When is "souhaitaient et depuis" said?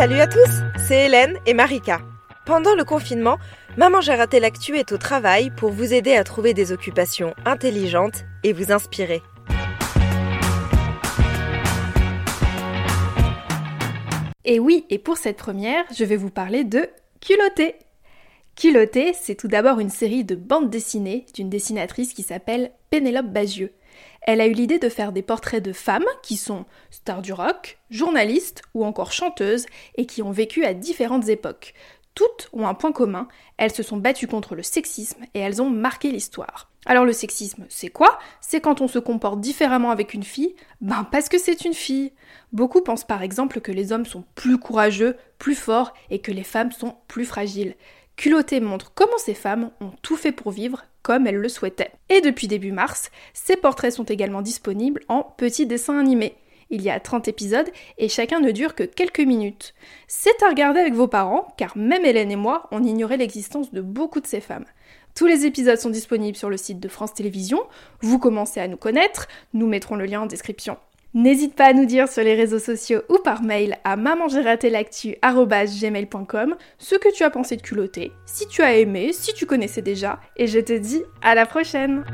51.48-52.48